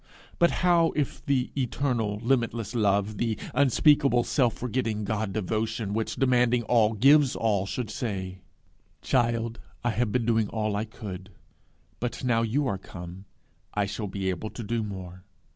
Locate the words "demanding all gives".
6.15-7.35